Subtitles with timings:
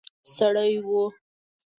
[0.35, 1.03] سړی وو.